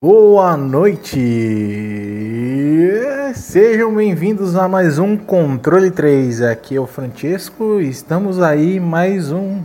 [0.00, 1.18] Boa noite!
[3.34, 6.40] Sejam bem-vindos a mais um Controle 3.
[6.42, 9.60] Aqui é o Francesco e estamos aí mais um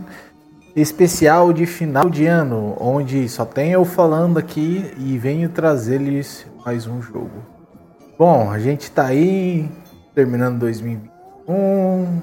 [0.74, 6.88] especial de final de ano, onde só tem eu falando aqui e venho trazer-lhes mais
[6.88, 7.46] um jogo.
[8.18, 9.70] Bom, a gente tá aí
[10.16, 12.20] terminando 2021.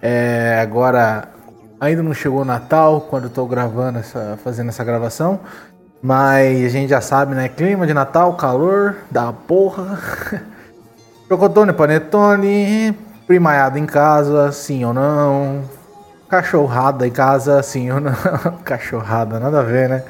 [0.00, 1.30] É, agora
[1.80, 5.40] ainda não chegou o Natal quando eu tô gravando essa, fazendo essa gravação.
[6.02, 7.48] Mas a gente já sabe, né?
[7.48, 9.98] Clima de Natal, calor da porra.
[11.28, 12.96] Chocotone, panetone,
[13.26, 15.62] primaiado em casa, sim ou não.
[16.28, 18.12] Cachorrada em casa, sim ou não.
[18.64, 20.04] Cachorrada, nada a ver, né?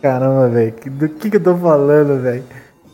[0.00, 0.74] Caramba, velho.
[0.86, 2.44] Do que, que eu tô falando, velho?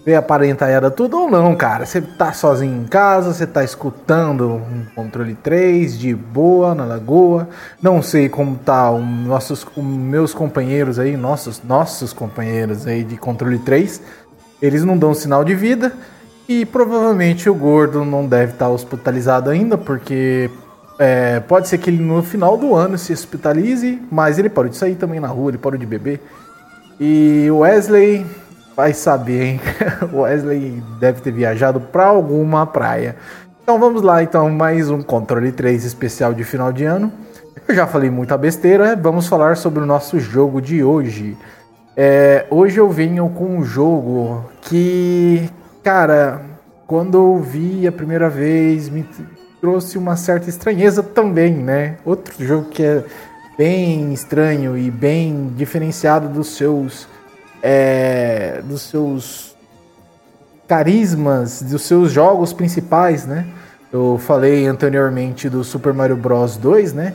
[0.05, 1.86] Ver a parentaiada tudo ou não, cara.
[1.86, 7.48] Você tá sozinho em casa, você tá escutando um controle 3 de boa na lagoa.
[7.81, 13.17] Não sei como tá os nossos os meus companheiros aí, nossos nossos companheiros aí de
[13.17, 14.03] controle 3.
[14.61, 15.92] Eles não dão sinal de vida
[16.48, 20.50] e provavelmente o gordo não deve estar tá hospitalizado ainda, porque
[20.98, 24.77] é, pode ser que ele no final do ano se hospitalize, mas ele parou de
[24.77, 26.20] sair também na rua, ele parou de beber.
[27.00, 28.27] E o Wesley
[28.74, 29.60] Vai saber, hein?
[30.12, 33.16] Wesley deve ter viajado para alguma praia.
[33.62, 37.12] Então vamos lá, então, mais um controle 3 especial de final de ano.
[37.68, 41.36] Eu já falei muita besteira, vamos falar sobre o nosso jogo de hoje.
[41.94, 45.50] É, hoje eu venho com um jogo que,
[45.84, 46.40] cara,
[46.86, 49.06] quando eu vi a primeira vez, me
[49.60, 51.98] trouxe uma certa estranheza também, né?
[52.06, 53.04] Outro jogo que é
[53.56, 57.06] bem estranho e bem diferenciado dos seus
[57.62, 59.56] é, dos seus
[60.67, 63.46] carismas, dos seus jogos principais, né?
[63.92, 67.14] Eu falei anteriormente do Super Mario Bros 2, né?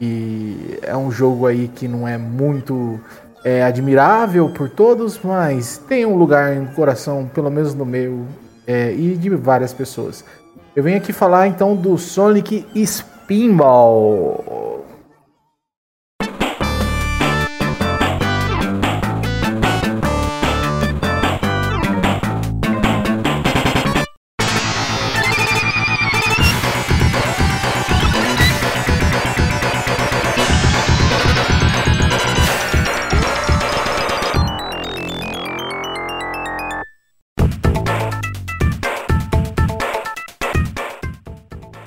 [0.00, 3.00] E é um jogo aí que não é muito
[3.44, 8.26] é, admirável por todos, mas tem um lugar no coração, pelo menos no meu,
[8.66, 10.24] é, e de várias pessoas.
[10.74, 14.65] Eu venho aqui falar então do Sonic Spinball.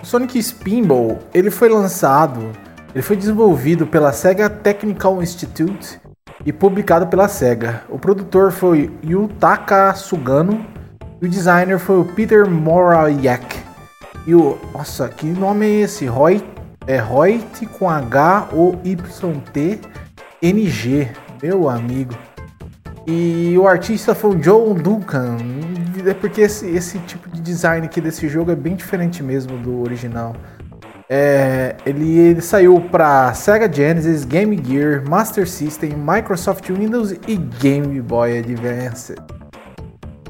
[0.09, 2.51] Sonic Spinball, ele foi lançado,
[2.95, 6.01] ele foi desenvolvido pela Sega Technical Institute
[6.43, 7.83] e publicado pela Sega.
[7.87, 10.65] O produtor foi Yutaka Sugano
[11.21, 13.55] e o designer foi o Peter Morayak.
[14.25, 16.07] E o, nossa, que nome é esse?
[16.07, 16.43] Roy,
[16.87, 19.79] é Royt com H O Y T
[20.41, 21.07] N G,
[21.39, 22.15] meu amigo.
[23.11, 25.37] E o artista foi o Joe Duncan.
[26.05, 29.81] É porque esse, esse tipo de design aqui desse jogo é bem diferente mesmo do
[29.81, 30.35] original.
[31.09, 37.99] É, ele, ele, saiu para Sega Genesis, Game Gear, Master System, Microsoft Windows e Game
[37.99, 39.15] Boy Advance.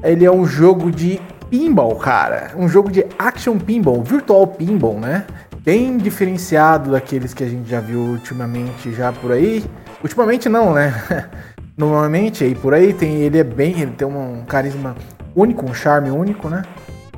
[0.02, 1.20] Ele é um jogo de
[1.50, 2.54] pinball, cara.
[2.56, 5.26] Um jogo de action pinball, virtual pinball, né?
[5.66, 9.66] Bem diferenciado daqueles que a gente já viu ultimamente já por aí.
[10.02, 10.94] Ultimamente não, né?
[11.80, 14.98] Normalmente aí por aí tem ele é bem, ele tem um carisma
[15.34, 16.64] único, um charme único, né?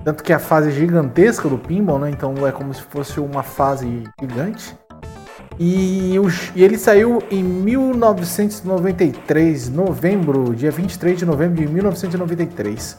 [0.04, 2.12] Tanto que a fase gigantesca do pinball, né?
[2.12, 4.78] Então é como se fosse uma fase gigante.
[5.60, 12.98] E, o, e, ele saiu em 1993, novembro, dia 23 de novembro de 1993.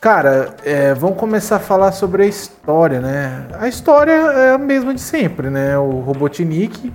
[0.00, 3.46] Cara, é, vamos começar a falar sobre a história, né?
[3.60, 5.78] A história é a mesma de sempre, né?
[5.78, 6.92] O Robotnik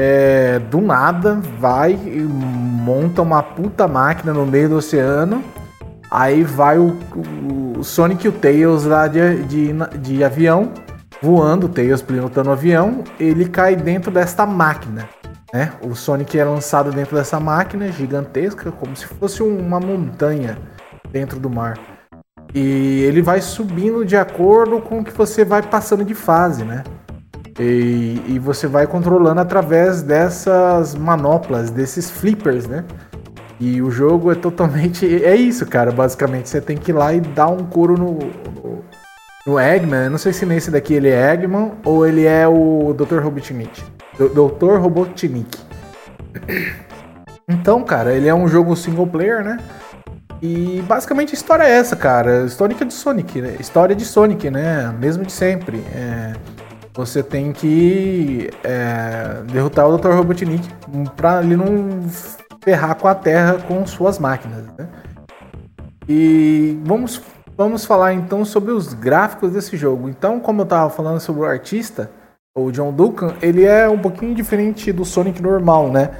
[0.00, 5.42] é, do nada vai e monta uma puta máquina no meio do oceano.
[6.08, 6.96] Aí vai o,
[7.76, 10.70] o Sonic e o Tails lá de, de, de avião,
[11.20, 15.08] voando, o Tails pilotando o avião, ele cai dentro desta máquina.
[15.52, 15.72] Né?
[15.82, 20.58] O Sonic é lançado dentro dessa máquina gigantesca, como se fosse uma montanha
[21.10, 21.76] dentro do mar.
[22.54, 26.84] E ele vai subindo de acordo com que você vai passando de fase, né?
[27.58, 32.84] E, e, você vai controlando através dessas manoplas, desses flippers, né?
[33.58, 35.24] E o jogo é totalmente.
[35.24, 35.90] É isso, cara.
[35.90, 38.84] Basicamente, você tem que ir lá e dar um couro no, no,
[39.46, 40.04] no Eggman.
[40.04, 43.18] Eu não sei se nesse daqui ele é Eggman ou ele é o Dr.
[43.18, 43.82] Robotnik.
[44.16, 44.78] Dr.
[44.78, 45.58] Robotnik.
[47.48, 49.58] Então, cara, ele é um jogo single player, né?
[50.40, 52.44] E basicamente a história é essa, cara.
[52.44, 53.56] História de Sonic, né?
[53.58, 54.94] História de Sonic, né?
[54.98, 55.78] Mesmo de sempre.
[55.94, 56.34] É...
[56.98, 59.44] Você tem que é...
[59.52, 60.08] derrotar o Dr.
[60.08, 60.68] Robotnik
[61.14, 62.02] pra ele não
[62.60, 64.88] ferrar com a Terra com suas máquinas, né?
[66.08, 67.22] E vamos,
[67.56, 70.08] vamos falar então sobre os gráficos desse jogo.
[70.08, 72.10] Então, como eu tava falando sobre o artista,
[72.52, 76.10] o John Duncan, ele é um pouquinho diferente do Sonic normal, né?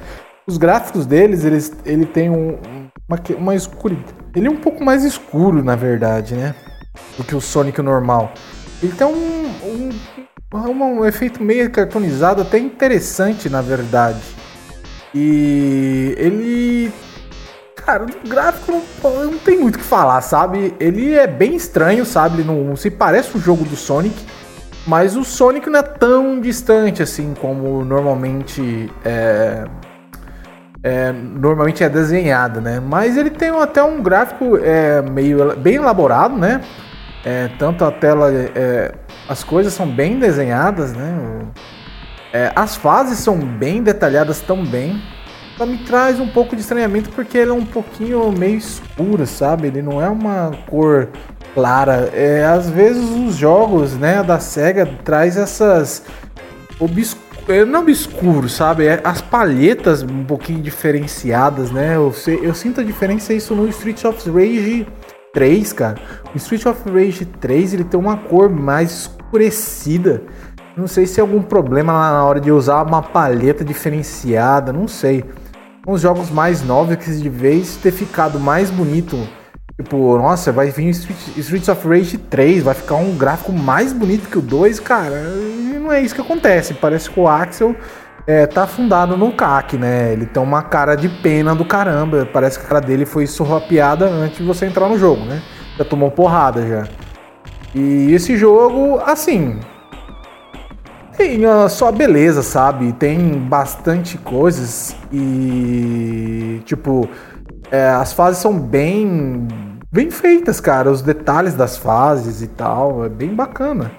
[0.47, 2.57] Os gráficos deles, eles, ele tem um,
[3.05, 4.15] uma, uma escuridão.
[4.33, 6.55] Ele é um pouco mais escuro, na verdade, né?
[7.17, 8.31] Do que o Sonic normal.
[8.81, 9.89] Ele tem um, um,
[10.53, 14.19] um, um efeito meio cartonizado, até interessante, na verdade.
[15.13, 16.91] E ele.
[17.75, 20.75] Cara, o gráfico não, não tem muito o que falar, sabe?
[20.79, 22.41] Ele é bem estranho, sabe?
[22.41, 24.15] Ele não se parece o jogo do Sonic.
[24.85, 29.65] Mas o Sonic não é tão distante assim como normalmente é,
[30.81, 32.79] é, normalmente é desenhado, né?
[32.79, 36.61] Mas ele tem até um gráfico é, meio bem elaborado, né?
[37.23, 38.93] É, tanto a tela, é,
[39.27, 41.41] as coisas são bem desenhadas, né?
[42.31, 45.01] É, as fases são bem detalhadas também.
[45.57, 49.67] Só me traz um pouco de estranhamento porque ele é um pouquinho meio escuro, sabe?
[49.67, 51.09] Ele não é uma cor
[51.53, 52.09] clara.
[52.13, 56.03] É, às vezes os jogos, né, da Sega traz essas
[56.79, 58.85] obscuras é, não obscuro, sabe?
[58.85, 61.95] É as palhetas um pouquinho diferenciadas, né?
[61.95, 62.13] Eu,
[62.43, 64.87] eu sinto a diferença isso no Street of Rage
[65.33, 65.95] 3, cara.
[66.33, 70.23] O Street of Rage 3 ele tem uma cor mais escurecida.
[70.75, 74.87] Não sei se é algum problema lá na hora de usar uma palheta diferenciada, não
[74.87, 75.23] sei.
[75.85, 79.17] Os jogos mais novos que de vez ter ficado mais bonito.
[79.75, 84.29] Tipo, nossa, vai vir Street, Streets of Rage 3, vai ficar um gráfico mais bonito
[84.29, 85.15] que o 2, cara
[85.89, 86.75] não é isso que acontece.
[86.75, 87.75] Parece que o Axel
[88.29, 90.13] é, tá afundado no CAC, né?
[90.13, 92.29] Ele tem uma cara de pena do caramba.
[92.31, 95.41] Parece que a cara dele foi sorrapeada antes de você entrar no jogo, né?
[95.75, 96.87] Já tomou porrada já.
[97.73, 99.59] E esse jogo, assim.
[101.17, 102.93] Tem a sua beleza, sabe?
[102.93, 106.61] Tem bastante coisas e.
[106.65, 107.09] Tipo.
[107.71, 109.47] É, as fases são bem.
[109.91, 110.91] Bem feitas, cara.
[110.91, 113.03] Os detalhes das fases e tal.
[113.05, 113.89] É bem bacana.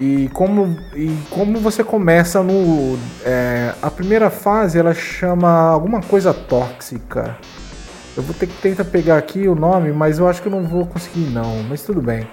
[0.00, 2.98] E como, e como você começa no.
[3.22, 7.36] É, a primeira fase ela chama alguma coisa tóxica.
[8.16, 10.66] Eu vou ter que tentar pegar aqui o nome, mas eu acho que eu não
[10.66, 12.26] vou conseguir não, mas tudo bem.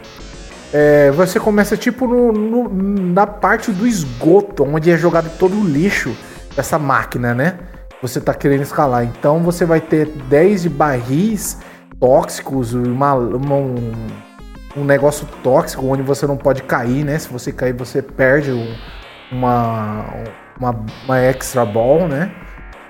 [0.74, 2.70] É, você começa tipo no, no,
[3.14, 6.16] na parte do esgoto, onde é jogado todo o lixo
[6.56, 7.60] dessa máquina, né?
[8.02, 9.04] Você tá querendo escalar.
[9.04, 11.58] Então você vai ter 10 de barris
[12.00, 13.92] tóxicos, uma, uma um,
[14.78, 17.18] um negócio tóxico onde você não pode cair, né?
[17.18, 18.52] Se você cair, você perde
[19.32, 20.06] uma,
[20.60, 22.32] uma, uma extra ball, né?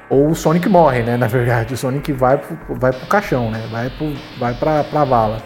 [0.10, 1.16] Ou o Sonic morre, né?
[1.18, 3.66] Na verdade, o Sonic vai pro, vai pro caixão, né?
[3.72, 5.38] Vai, pro, vai pra, pra vala.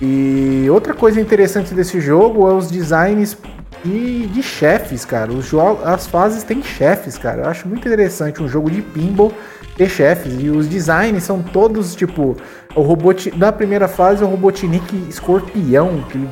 [0.00, 3.36] E outra coisa interessante desse jogo é os designs
[3.84, 5.32] de, de chefes, cara.
[5.32, 5.52] Os
[5.84, 7.42] as fases têm chefes, cara.
[7.42, 9.32] Eu acho muito interessante um jogo de pinball
[9.76, 10.34] ter chefes.
[10.40, 12.36] E os designs são todos, tipo,
[12.74, 13.36] o robot.
[13.36, 16.28] Na primeira fase, o Robotnik escorpião, que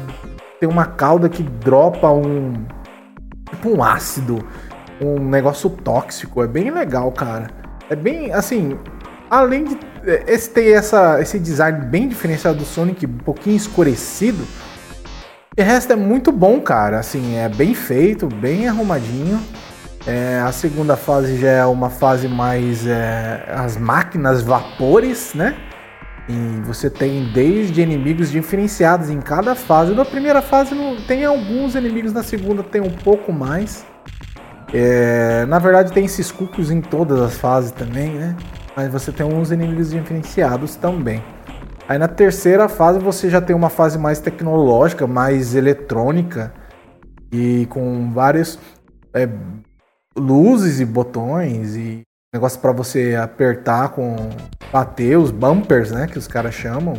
[0.61, 2.53] tem uma cauda que dropa um.
[3.51, 4.47] Tipo um ácido.
[5.01, 6.43] Um negócio tóxico.
[6.43, 7.49] É bem legal, cara.
[7.89, 8.79] É bem assim.
[9.31, 9.79] Além de
[10.27, 14.45] esse ter essa, esse design bem diferenciado do Sonic, um pouquinho escurecido.
[15.59, 16.99] O resto é muito bom, cara.
[16.99, 19.41] Assim, é bem feito, bem arrumadinho.
[20.07, 25.57] É, a segunda fase já é uma fase mais é, as máquinas vapores, né?
[26.29, 29.95] E você tem desde inimigos diferenciados em cada fase.
[29.95, 33.87] Na primeira fase não, tem alguns inimigos, na segunda tem um pouco mais.
[34.75, 38.37] É, na verdade tem esses cucos em todas as fases também, né?
[38.77, 41.25] Mas você tem uns inimigos diferenciados também.
[41.89, 46.53] Aí na terceira fase você já tem uma fase mais tecnológica, mais eletrônica
[47.31, 48.59] e com vários
[49.15, 49.29] é,
[50.17, 52.03] luzes e botões e
[52.35, 54.17] negócio para você apertar com
[54.73, 56.95] bater os bumpers, né, que os caras chamam.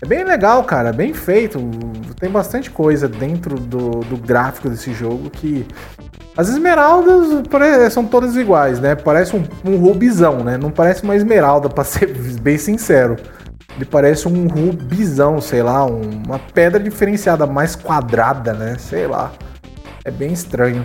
[0.00, 1.58] É bem legal, cara, bem feito.
[2.18, 5.66] Tem bastante coisa dentro do, do gráfico desse jogo que
[6.36, 7.28] as esmeraldas
[7.92, 8.96] são todas iguais, né?
[8.96, 10.56] Parece um, um rubizão, né?
[10.56, 12.06] Não parece uma esmeralda, para ser
[12.40, 13.16] bem sincero.
[13.76, 18.76] Ele parece um rubizão, sei lá, uma pedra diferenciada mais quadrada, né?
[18.78, 19.32] Sei lá.
[20.04, 20.84] É bem estranho.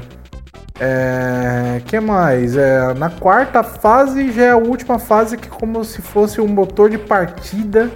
[0.79, 2.56] É, que mais?
[2.56, 6.89] É, na quarta fase já é a última fase que como se fosse um motor
[6.89, 7.89] de partida.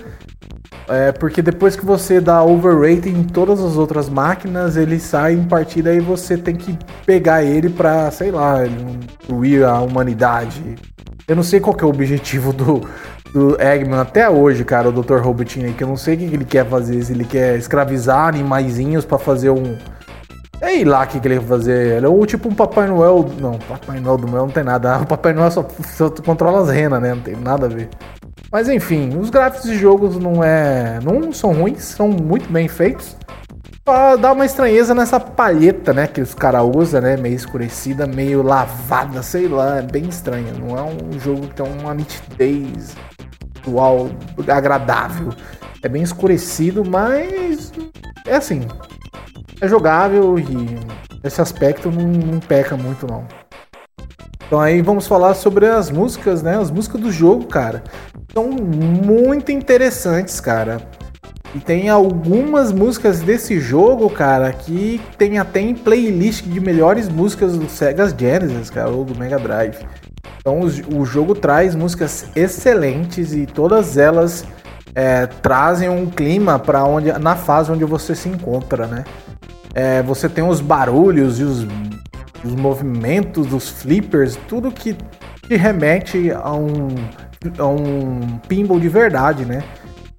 [0.89, 5.43] É, porque depois que você dá overrating em todas as outras máquinas, ele sai em
[5.43, 10.75] partida e você tem que pegar ele pra, sei lá, destruir a humanidade.
[11.27, 12.81] Eu não sei qual é o objetivo do,
[13.33, 15.17] do Eggman até hoje, cara, o Dr.
[15.17, 19.05] Robotnik, que eu não sei o que ele quer fazer, se ele quer escravizar animaizinhos
[19.05, 19.77] para fazer um
[20.63, 21.97] Sei lá o que, ele ia fazer.
[21.97, 23.27] Ele é o tipo um Papai Noel.
[23.39, 25.00] Não, Papai Noel do meu não tem nada.
[25.00, 27.15] O Papai Noel só, só controla as renas, né?
[27.15, 27.89] Não tem nada a ver.
[28.51, 31.00] Mas enfim, os gráficos de jogos não é.
[31.01, 33.17] não são ruins, são muito bem feitos.
[33.88, 36.05] Só dá uma estranheza nessa palheta, né?
[36.05, 37.17] Que os caras usam, né?
[37.17, 40.53] Meio escurecida, meio lavada, sei lá, é bem estranho.
[40.59, 42.95] Não é um jogo que tem uma nitidez
[43.65, 44.10] visual
[44.48, 45.30] agradável.
[45.84, 47.72] É bem escurecido, mas
[48.25, 48.68] é assim,
[49.60, 50.80] é jogável e
[51.24, 53.25] esse aspecto não, não peca muito não.
[54.46, 56.58] Então aí vamos falar sobre as músicas, né?
[56.58, 57.84] As músicas do jogo, cara.
[58.34, 60.82] São muito interessantes, cara.
[61.53, 67.58] E tem algumas músicas desse jogo, cara, que tem até em playlist de melhores músicas
[67.58, 69.77] do Sega Genesis, cara, ou do Mega Drive.
[70.41, 74.43] Então o, jogo traz músicas excelentes e todas elas
[74.95, 79.03] é, trazem um clima para onde na fase onde você se encontra, né?
[79.74, 81.67] É, você tem os barulhos e os,
[82.43, 84.98] os movimentos dos flippers, tudo que
[85.48, 86.88] te remete a um,
[87.60, 89.63] a um pinball de verdade, né?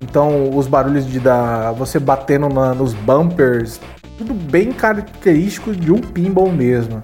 [0.00, 3.80] Então, os barulhos de da, você batendo na, nos bumpers,
[4.16, 7.02] tudo bem característico de um pinball mesmo.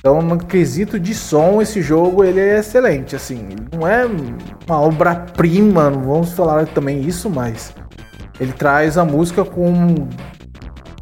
[0.00, 3.14] Então, no quesito de som, esse jogo ele é excelente.
[3.14, 4.06] Assim, não é
[4.66, 7.74] uma obra-prima, não vamos falar também isso, mas
[8.40, 10.08] ele traz a música com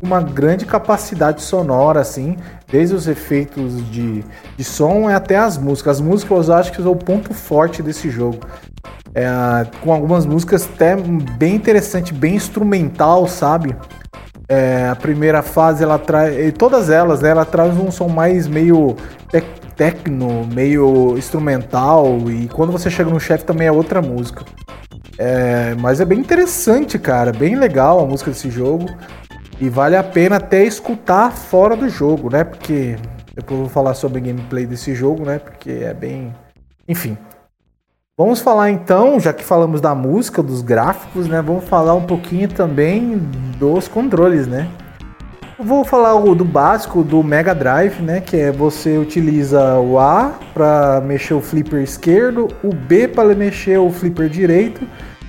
[0.03, 2.37] uma grande capacidade sonora, assim,
[2.71, 4.25] desde os efeitos de,
[4.57, 5.99] de som até as músicas.
[5.99, 8.41] As músicas eu acho que são o ponto forte desse jogo.
[9.15, 9.31] É,
[9.81, 13.77] com algumas músicas até bem interessante, bem instrumental, sabe?
[14.49, 16.35] É, a primeira fase ela traz.
[16.57, 17.31] Todas elas, né?
[17.31, 18.97] Ela traz um som mais meio
[19.31, 19.45] tec
[19.77, 22.07] techno, meio instrumental.
[22.29, 24.45] E quando você chega no chefe também é outra música.
[25.17, 27.33] É, mas é bem interessante, cara.
[27.33, 28.87] Bem legal a música desse jogo.
[29.61, 32.45] E vale a pena até escutar fora do jogo, né?
[32.45, 32.97] Porque
[33.35, 35.39] depois eu vou falar sobre gameplay desse jogo, né?
[35.39, 36.35] Porque é bem.
[36.89, 37.17] Enfim.
[38.19, 41.41] Vamos falar então, já que falamos da música, dos gráficos, né?
[41.41, 43.17] Vamos falar um pouquinho também
[43.57, 44.67] dos controles, né?
[45.57, 48.21] Vou falar o do básico do Mega Drive, né?
[48.21, 53.79] Que é você utiliza o A para mexer o flipper esquerdo, o B para mexer
[53.79, 54.85] o flipper direito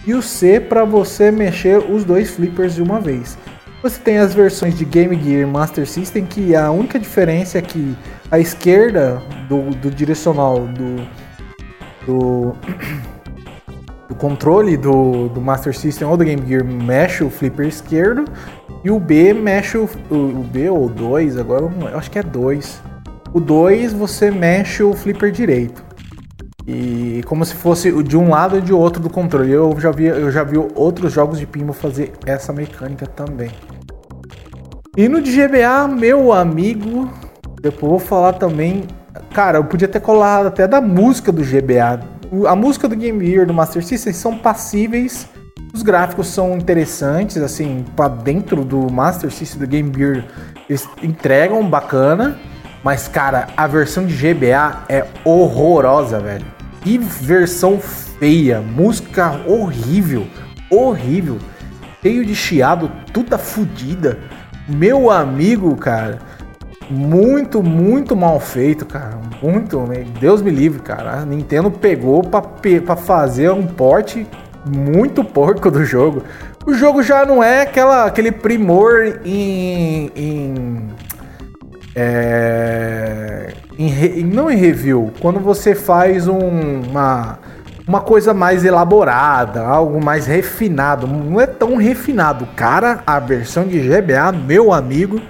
[0.08, 3.38] e o C para você mexer os dois flippers de uma vez.
[3.84, 7.62] Você tem as versões de Game Gear e Master System, que a única diferença é
[7.62, 7.96] que
[8.32, 11.08] a esquerda do, do direcional do,
[12.10, 12.54] do,
[14.08, 18.26] do controle do, do, Master System ou do Game Gear mexe o flipper esquerdo
[18.84, 22.82] e o B mexe o, o, B ou 2, agora eu acho que é 2.
[23.34, 25.84] O 2 você mexe o flipper direito.
[26.66, 29.52] E como se fosse de um lado e de outro do controle.
[29.52, 33.50] Eu já vi, eu já vi outros jogos de pinball fazer essa mecânica também.
[34.96, 37.10] E no de GBA, meu amigo,
[37.62, 38.84] depois vou falar também.
[39.34, 42.02] Cara, eu podia ter colado até da música do GBA.
[42.48, 45.28] A música do Game Gear, do Master System, são passíveis.
[45.74, 50.26] Os gráficos são interessantes, assim, para dentro do Master System do Game Gear,
[50.68, 52.38] eles entregam bacana.
[52.84, 56.46] Mas, cara, a versão de GBA é horrorosa, velho.
[56.82, 60.26] Que versão feia, música horrível,
[60.72, 61.38] horrível,
[62.02, 64.18] cheio de chiado, toda fodida.
[64.68, 66.20] Meu amigo, cara,
[66.90, 69.18] muito, muito mal feito, cara.
[69.42, 69.84] Muito,
[70.20, 71.20] Deus me livre, cara.
[71.20, 74.26] A Nintendo pegou pra fazer um porte
[74.66, 76.24] muito porco do jogo.
[76.66, 80.88] O jogo já não é aquela, aquele primor em, em
[81.96, 87.40] é, em, não em review, quando você faz um, uma,
[87.88, 92.48] uma coisa mais elaborada, algo mais refinado, não é tão refinado.
[92.56, 95.22] Cara, a versão de GBA, meu amigo,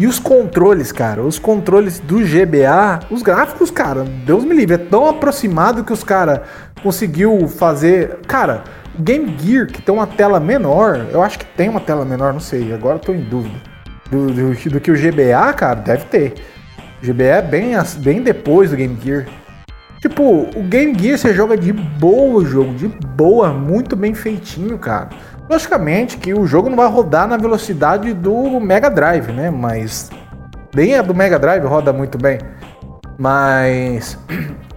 [0.00, 4.78] e os controles, cara, os controles do GBA, os gráficos, cara, Deus me livre, é
[4.78, 6.44] tão aproximado que os cara
[6.82, 8.64] conseguiu fazer, cara,
[8.98, 12.32] o Game Gear que tem uma tela menor, eu acho que tem uma tela menor,
[12.32, 13.54] não sei, agora eu tô em dúvida.
[14.10, 16.32] Do, do, do que o GBA, cara, deve ter.
[17.02, 19.26] GBA é bem, bem depois do Game Gear.
[20.00, 24.78] Tipo, o Game Gear você joga de boa o jogo, de boa, muito bem feitinho,
[24.78, 25.10] cara.
[25.50, 29.50] Logicamente que o jogo não vai rodar na velocidade do Mega Drive, né?
[29.50, 30.08] Mas
[30.72, 32.38] bem a do Mega Drive roda muito bem.
[33.18, 34.16] Mas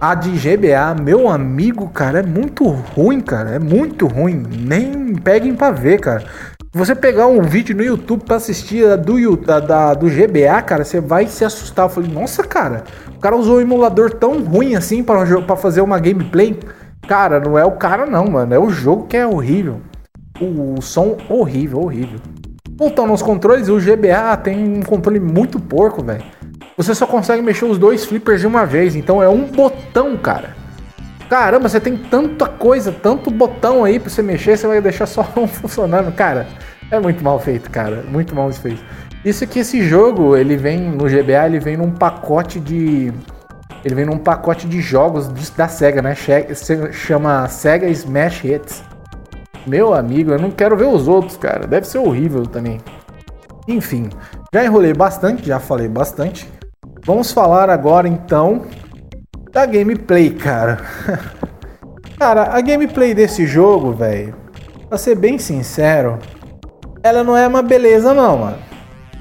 [0.00, 3.50] a de GBA, meu amigo, cara, é muito ruim, cara.
[3.50, 4.44] É muito ruim.
[4.50, 6.24] Nem peguem pra ver, cara.
[6.72, 10.84] Você pegar um vídeo no YouTube pra assistir a do, da, da, do GBA, cara,
[10.84, 11.84] você vai se assustar.
[11.84, 12.82] Eu falei, nossa, cara,
[13.14, 16.58] o cara usou um emulador tão ruim assim para fazer uma gameplay.
[17.06, 18.52] Cara, não é o cara não, mano.
[18.52, 19.80] É o jogo que é horrível.
[20.40, 22.18] O, som horrível, horrível.
[22.76, 26.24] Voltando aos controles, o GBA tem um controle muito porco, velho.
[26.76, 30.56] Você só consegue mexer os dois flippers de uma vez, então é um botão, cara.
[31.30, 35.26] Caramba, você tem tanta coisa, tanto botão aí pra você mexer, você vai deixar só
[35.36, 36.12] um funcionando.
[36.12, 36.46] Cara,
[36.90, 38.02] é muito mal feito, cara.
[38.08, 38.84] Muito mal feito.
[39.24, 43.12] Isso que esse jogo, ele vem no GBA, ele vem num pacote de.
[43.84, 46.14] Ele vem num pacote de jogos da SEGA, né?
[46.92, 48.82] Chama SEGA Smash Hits.
[49.66, 51.66] Meu amigo, eu não quero ver os outros, cara.
[51.66, 52.80] Deve ser horrível também.
[53.66, 54.10] Enfim,
[54.52, 56.46] já enrolei bastante, já falei bastante.
[57.06, 58.66] Vamos falar agora então
[59.50, 60.80] da gameplay, cara.
[62.18, 64.34] cara, a gameplay desse jogo, velho,
[64.88, 66.18] pra ser bem sincero,
[67.02, 68.58] ela não é uma beleza não, mano.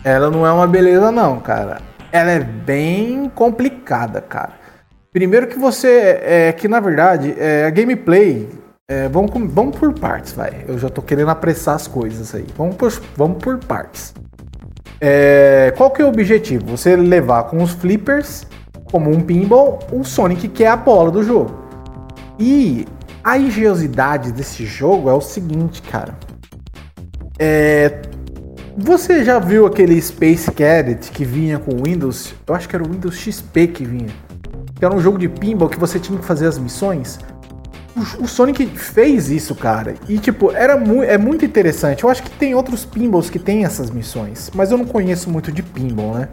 [0.04, 1.80] Ela não é uma beleza não, cara.
[2.12, 4.54] Ela é bem complicada, cara.
[5.14, 8.50] Primeiro que você, é que na verdade, é, a gameplay
[8.90, 10.66] é, vamos, vamos por partes, vai.
[10.68, 12.46] Eu já tô querendo apressar as coisas aí.
[12.58, 14.13] Vamos por, vamos por partes.
[15.00, 16.66] É, qual que é o objetivo?
[16.78, 18.46] Você levar com os flippers,
[18.92, 21.63] como um pinball, o Sonic que é a bola do jogo.
[22.38, 22.86] E
[23.24, 26.18] a engenhosidade desse jogo é o seguinte, cara.
[27.40, 28.02] É,
[28.78, 32.36] você já viu aquele Space Cadet que vinha com o Windows?
[32.46, 34.13] Eu acho que era o Windows XP que vinha.
[34.75, 37.17] Que era um jogo de pinball que você tinha que fazer as missões
[37.95, 39.93] o, Sonic fez isso, cara.
[40.10, 42.03] E, tipo, era mu é muito interessante.
[42.03, 44.49] Eu acho que tem outros pinballs que tem essas missões.
[44.53, 46.29] Mas eu não conheço muito de pinball, né?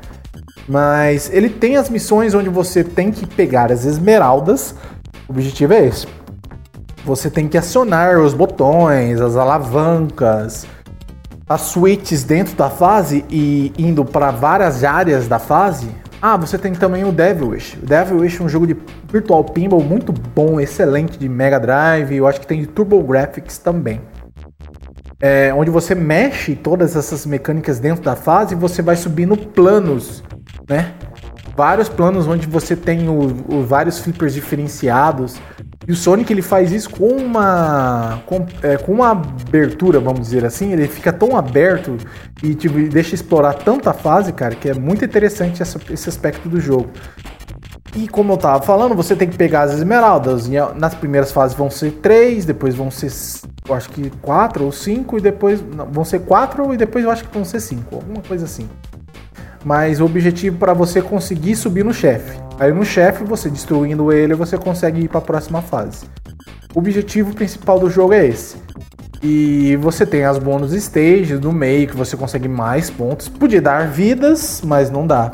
[0.66, 4.74] Mas ele tem as missões onde você tem que pegar as esmeraldas.
[5.28, 6.06] O objetivo é esse.
[7.04, 10.66] Você tem que acionar os botões, as alavancas,
[11.48, 15.88] as switches dentro da fase e indo para várias áreas da fase
[16.22, 17.78] ah, você tem também o Devil Wish.
[17.82, 18.76] O Devil Wish é um jogo de
[19.10, 22.14] Virtual Pinball muito bom, excelente de Mega Drive.
[22.14, 24.02] Eu acho que tem de Turbo Graphics também.
[25.18, 30.22] É, onde você mexe todas essas mecânicas dentro da fase e você vai subindo planos,
[30.68, 30.92] né?
[31.56, 35.40] Vários planos onde você tem o, o vários flippers diferenciados
[35.88, 40.44] e o Sonic ele faz isso com uma com, é, com uma abertura, vamos dizer
[40.44, 41.96] assim, ele fica tão aberto
[42.42, 46.60] e tipo, deixa explorar tanta fase, cara, que é muito interessante essa, esse aspecto do
[46.60, 46.90] jogo.
[47.96, 50.48] E como eu tava falando, você tem que pegar as esmeraldas.
[50.76, 53.10] Nas primeiras fases vão ser três, depois vão ser,
[53.68, 57.10] eu acho que quatro ou cinco, e depois não, vão ser quatro e depois eu
[57.10, 58.68] acho que vão ser cinco, alguma coisa assim.
[59.64, 62.38] Mas o objetivo para você conseguir subir no chefe.
[62.60, 66.04] Aí no chefe, você destruindo ele, você consegue ir para a próxima fase.
[66.74, 68.58] O objetivo principal do jogo é esse.
[69.22, 73.30] E você tem as bônus stages no meio que você consegue mais pontos.
[73.30, 75.32] Podia dar vidas, mas não dá.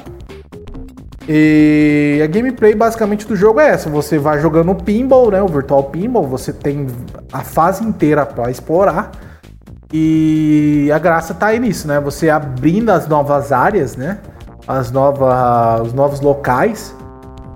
[1.28, 5.48] E a gameplay basicamente do jogo é essa: você vai jogando o pinball, né, o
[5.48, 6.86] virtual pinball, você tem
[7.32, 9.10] a fase inteira para explorar.
[9.92, 11.98] E a graça tá aí nisso, né?
[11.98, 14.20] Você abrindo as novas áreas, né?
[14.66, 16.94] As novas, os novos locais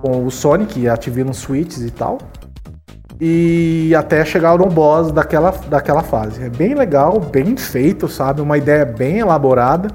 [0.01, 2.17] com o Sonic ativando switches e tal.
[3.19, 6.43] E até chegar no boss daquela, daquela fase.
[6.43, 8.41] É bem legal, bem feito, sabe?
[8.41, 9.89] Uma ideia bem elaborada.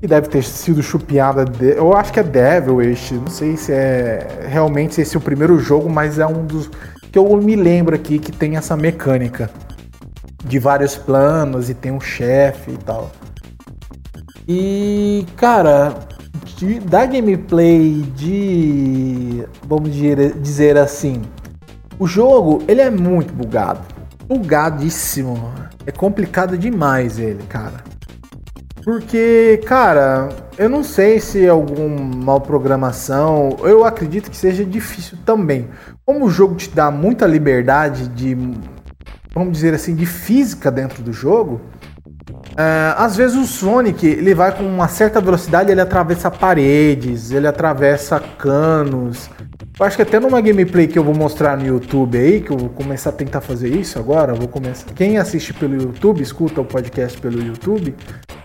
[0.00, 1.44] E deve ter sido chupiada.
[1.44, 1.76] De...
[1.76, 3.14] Eu acho que é Devil este.
[3.14, 6.70] Não sei se é realmente esse é o primeiro jogo, mas é um dos
[7.12, 9.50] que eu me lembro aqui que tem essa mecânica
[10.44, 13.10] de vários planos e tem um chefe e tal.
[14.48, 15.94] E, cara,
[16.62, 19.44] de, da gameplay de.
[19.66, 21.22] Vamos dizer assim.
[21.98, 23.80] O jogo, ele é muito bugado.
[24.26, 25.52] Bugadíssimo.
[25.84, 27.84] É complicado demais ele, cara.
[28.84, 33.56] Porque, cara, eu não sei se é alguma programação.
[33.60, 35.68] Eu acredito que seja difícil também.
[36.04, 38.36] Como o jogo te dá muita liberdade de,
[39.32, 41.60] vamos dizer assim, de física dentro do jogo,
[42.56, 47.46] é, às vezes o Sonic ele vai com uma certa velocidade, ele atravessa paredes, ele
[47.46, 49.30] atravessa canos.
[49.78, 52.58] Eu acho que até numa gameplay que eu vou mostrar no YouTube aí, que eu
[52.58, 54.92] vou começar a tentar fazer isso agora, vou começar.
[54.94, 57.94] Quem assiste pelo YouTube, escuta o podcast pelo YouTube,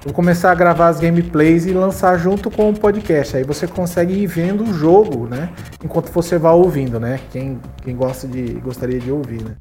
[0.05, 3.35] vou começar a gravar as gameplays e lançar junto com o podcast.
[3.35, 5.49] Aí você consegue ir vendo o jogo, né?
[5.83, 7.19] Enquanto você vai ouvindo, né?
[7.29, 9.55] Quem, quem gosta de gostaria de ouvir, né?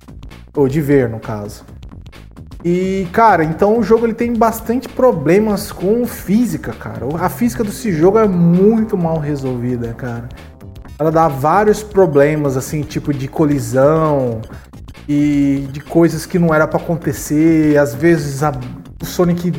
[0.54, 1.64] Ou de ver, no caso.
[2.68, 7.06] E, cara, então o jogo ele tem bastante problemas com física, cara.
[7.20, 10.28] A física desse jogo é muito mal resolvida, cara.
[10.98, 14.40] Ela dá vários problemas, assim, tipo de colisão
[15.08, 17.78] e de coisas que não era para acontecer.
[17.78, 18.52] Às vezes a,
[19.00, 19.52] o Sonic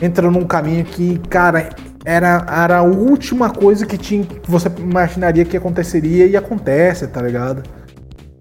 [0.00, 1.68] entra num caminho que, cara,
[2.02, 7.20] era, era a última coisa que tinha que você imaginaria que aconteceria e acontece, tá
[7.20, 7.62] ligado?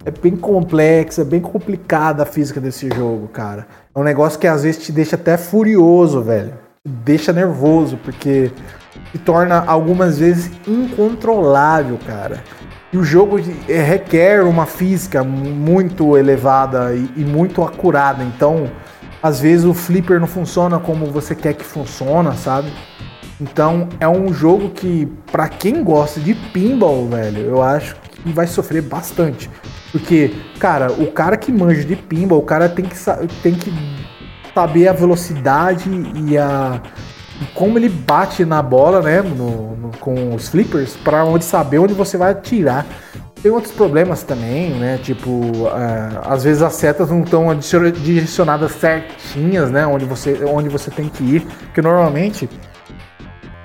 [0.06, 3.65] É bem complexa, é bem complicada a física desse jogo, cara.
[3.94, 6.54] É um negócio que às vezes te deixa até furioso, velho.
[6.86, 8.52] Te deixa nervoso, porque
[9.12, 12.44] se torna algumas vezes incontrolável, cara.
[12.94, 18.24] E o jogo é, requer uma física muito elevada e, e muito acurada.
[18.24, 18.70] Então,
[19.24, 22.72] às vezes o flipper não funciona como você quer que funciona, sabe?
[23.41, 28.46] Então é um jogo que, para quem gosta de pinball, velho, eu acho que vai
[28.46, 29.50] sofrer bastante.
[29.95, 32.97] Porque, cara, o cara que manja de pinball, o cara tem que,
[33.41, 33.73] tem que
[34.53, 36.81] saber a velocidade e a.
[37.41, 39.21] E como ele bate na bola, né?
[39.21, 42.86] No, no, com os flippers, para onde saber onde você vai atirar.
[43.41, 44.99] Tem outros problemas também, né?
[45.01, 49.88] Tipo, uh, às vezes as setas não estão direcionadas certinhas, né?
[49.88, 51.41] Onde você, onde você tem que ir.
[51.67, 52.49] Porque normalmente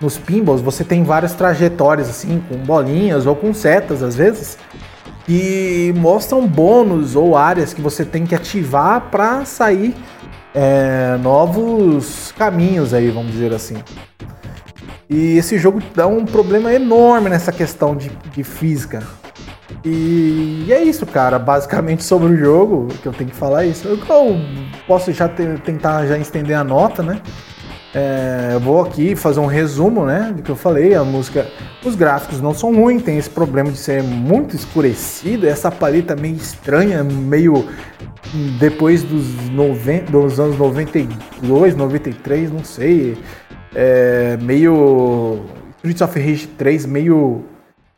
[0.01, 4.57] nos pinballs você tem várias trajetórias assim, com bolinhas ou com setas às vezes,
[5.31, 9.95] que mostram bônus ou áreas que você tem que ativar para sair
[10.53, 13.77] é, novos caminhos aí, vamos dizer assim.
[15.09, 19.05] E esse jogo dá um problema enorme nessa questão de, de física.
[19.85, 21.39] E, e, é isso, cara.
[21.39, 23.87] Basicamente sobre o jogo, que eu tenho que falar é isso.
[23.87, 24.37] Eu, eu
[24.89, 27.23] posso já ter, tentar já estender a nota, né?
[27.93, 30.95] É, eu vou aqui fazer um resumo, né, do que eu falei.
[30.95, 31.47] A música,
[31.85, 36.37] os gráficos não são ruins, tem esse problema de ser muito escurecido, essa paleta meio
[36.37, 37.67] estranha, meio
[38.59, 43.19] depois dos, 90, dos anos 92, 93, não sei,
[43.75, 45.41] é, meio
[45.79, 47.45] Streets of Rage 3 meio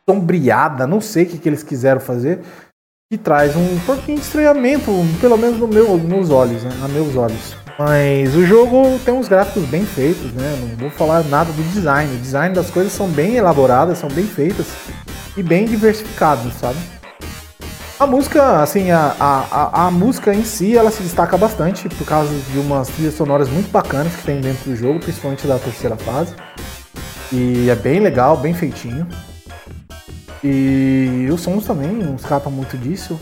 [0.09, 2.39] sombreada, não sei o que, que eles quiseram fazer,
[3.11, 7.15] que traz um pouquinho de estranhamento, pelo menos no meu, nos olhos, né, a meus
[7.15, 7.62] olhos.
[7.77, 10.57] Mas o jogo tem uns gráficos bem feitos, né?
[10.61, 12.15] Não vou falar nada do design.
[12.15, 14.67] O design das coisas são bem elaboradas, são bem feitas
[15.35, 16.77] e bem diversificadas, sabe?
[17.99, 22.33] A música, assim, a, a, a, música em si, ela se destaca bastante por causa
[22.51, 26.33] de umas trilhas sonoras muito bacanas que tem dentro do jogo, principalmente da terceira fase.
[27.31, 29.07] E é bem legal, bem feitinho.
[30.43, 33.17] E os sons também não escapam muito disso.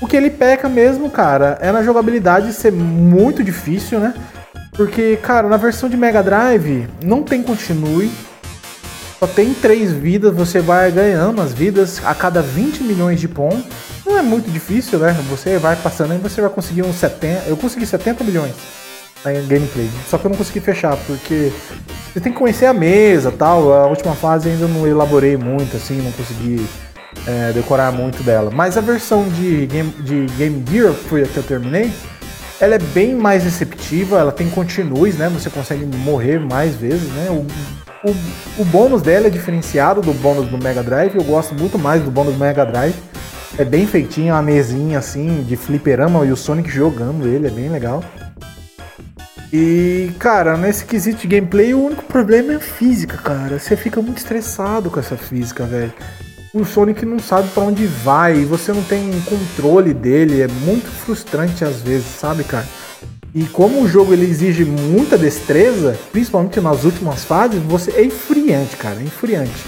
[0.00, 4.14] O que ele peca mesmo, cara, é na jogabilidade ser muito difícil, né?
[4.72, 8.10] Porque, cara, na versão de Mega Drive não tem continue.
[9.18, 13.66] Só tem três vidas, você vai ganhando as vidas a cada 20 milhões de pontos.
[14.06, 15.14] Não é muito difícil, né?
[15.28, 17.46] Você vai passando e você vai conseguir uns 70.
[17.46, 18.54] Eu consegui 70 milhões
[19.22, 19.90] na gameplay.
[20.08, 21.52] Só que eu não consegui fechar, porque
[22.10, 23.70] você tem que conhecer a mesa tal.
[23.74, 26.66] A última fase ainda não elaborei muito, assim, não consegui
[27.26, 28.50] é, decorar muito dela.
[28.50, 31.92] Mas a versão de Game, de Game Gear, que foi a que eu terminei,
[32.60, 35.28] ela é bem mais receptiva, ela tem continues, né?
[35.30, 37.28] Você consegue morrer mais vezes, né?
[37.30, 37.46] O,
[38.08, 38.16] o,
[38.58, 42.10] o bônus dela é diferenciado do bônus do Mega Drive, eu gosto muito mais do
[42.10, 42.94] bônus do Mega Drive.
[43.58, 47.68] É bem feitinho, uma mesinha assim de fliperama e o Sonic jogando ele, é bem
[47.68, 48.02] legal.
[49.52, 53.58] E, cara, nesse quesito de gameplay, o único problema é a física, cara.
[53.58, 55.92] Você fica muito estressado com essa física, velho
[56.52, 60.88] o Sonic não sabe para onde vai e você não tem controle dele, é muito
[60.88, 62.66] frustrante às vezes, sabe, cara?
[63.32, 68.76] E como o jogo ele exige muita destreza, principalmente nas últimas fases, você é infuriante,
[68.76, 69.64] cara, é infuriante.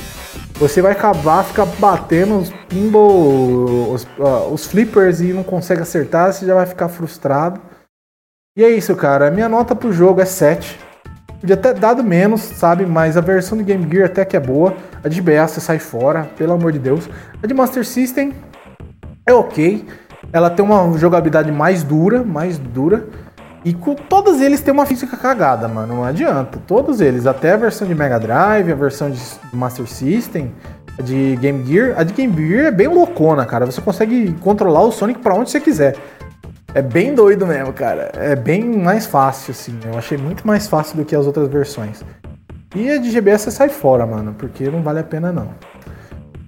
[0.54, 6.32] Você vai acabar ficar batendo os pinball, os, uh, os flippers e não consegue acertar,
[6.32, 7.60] você já vai ficar frustrado.
[8.56, 9.28] E é isso, cara.
[9.28, 10.78] A minha nota pro jogo é 7.
[11.42, 12.86] Podia ter dado menos, sabe?
[12.86, 14.76] Mas a versão de Game Gear até que é boa.
[15.02, 17.10] A de BA você sai fora, pelo amor de Deus.
[17.42, 18.32] A de Master System
[19.26, 19.84] é ok.
[20.32, 23.08] Ela tem uma jogabilidade mais dura, mais dura.
[23.64, 25.96] E com todos eles tem uma física cagada, mano.
[25.96, 26.60] Não adianta.
[26.64, 27.26] Todos eles.
[27.26, 29.20] Até a versão de Mega Drive, a versão de
[29.52, 30.54] Master System,
[30.96, 31.98] a de Game Gear.
[31.98, 33.66] A de Game Gear é bem loucona, cara.
[33.66, 35.96] Você consegue controlar o Sonic para onde você quiser.
[36.74, 38.10] É bem doido mesmo, cara.
[38.14, 39.78] É bem mais fácil, assim.
[39.84, 42.02] Eu achei muito mais fácil do que as outras versões.
[42.74, 45.50] E a de GBS sai fora, mano, porque não vale a pena não.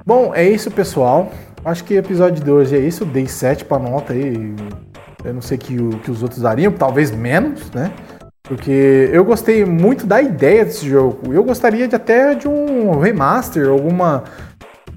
[0.06, 1.30] Bom, é isso, pessoal.
[1.62, 3.04] Acho que o episódio de hoje é isso.
[3.04, 4.54] Dei 7 pra nota aí.
[5.22, 7.92] Eu não sei que, que os outros dariam, talvez menos, né?
[8.42, 11.32] Porque eu gostei muito da ideia desse jogo.
[11.32, 14.24] Eu gostaria de até de um remaster, alguma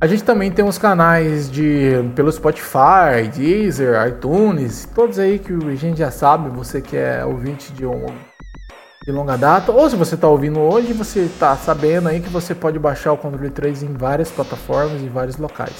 [0.00, 5.74] A gente também tem os canais de pelo Spotify, Deezer, iTunes, todos aí que a
[5.74, 8.06] gente já sabe, você que é ouvinte de um
[9.04, 12.54] de longa data, ou se você está ouvindo hoje, você está sabendo aí que você
[12.54, 15.74] pode baixar o controle 3 em várias plataformas e vários locais.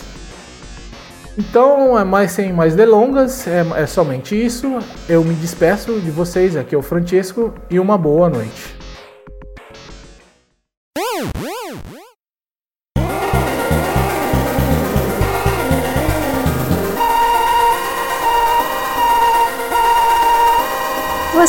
[1.37, 4.79] Então, é mais sem mais delongas, é, é somente isso.
[5.09, 8.84] Eu me despeço de vocês, aqui é o Francesco e uma boa noite.